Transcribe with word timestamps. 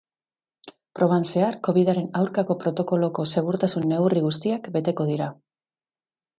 Proban 0.99 1.27
zehar, 1.31 1.57
covidaren 1.67 2.09
aurkako 2.21 2.57
protokoloko 2.65 3.27
segurtasun-neurri 3.35 4.27
guztiak 4.27 4.73
beteko 4.81 5.11
dira. 5.15 5.33